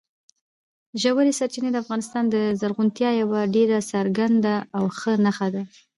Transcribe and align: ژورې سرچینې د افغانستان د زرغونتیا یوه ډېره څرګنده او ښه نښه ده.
ژورې 1.01 1.31
سرچینې 1.39 1.69
د 1.73 1.77
افغانستان 1.83 2.23
د 2.29 2.35
زرغونتیا 2.59 3.09
یوه 3.21 3.41
ډېره 3.55 3.77
څرګنده 3.91 4.55
او 4.77 4.83
ښه 4.97 5.13
نښه 5.25 5.47
ده. 5.53 5.63